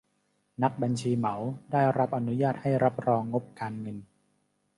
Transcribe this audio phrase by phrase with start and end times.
[0.63, 1.35] นักบัญชีเหมา
[1.71, 3.97] ได้รับอนุญาตให้รับรองงบการเงิน